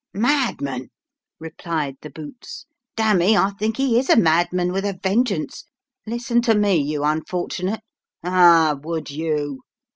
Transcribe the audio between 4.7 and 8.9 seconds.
with a vengeance! Listen to me, you unfort'nate. Ah!